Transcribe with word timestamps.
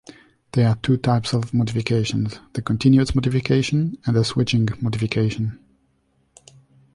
There 0.53 0.67
are 0.67 0.77
two 0.77 0.97
types 0.97 1.31
of 1.31 1.53
modifications: 1.53 2.39
the 2.53 2.63
continuous 2.63 3.13
modification 3.13 3.99
and 4.03 4.15
the 4.15 4.23
switching 4.25 4.67
modification. 4.81 5.59